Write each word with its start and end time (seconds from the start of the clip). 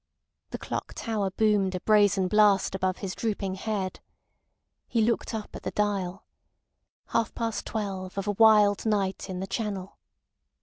The 0.49 0.57
clock 0.57 0.93
tower 0.95 1.29
boomed 1.29 1.75
a 1.75 1.79
brazen 1.79 2.27
blast 2.27 2.73
above 2.73 2.97
his 2.97 3.13
drooping 3.13 3.53
head. 3.53 3.99
He 4.87 4.99
looked 5.03 5.31
up 5.35 5.55
at 5.55 5.61
the 5.61 5.69
dial.... 5.69 6.25
Half 7.09 7.35
past 7.35 7.67
twelve 7.67 8.17
of 8.17 8.25
a 8.25 8.31
wild 8.31 8.83
night 8.87 9.29
in 9.29 9.41
the 9.41 9.45
Channel. 9.45 9.99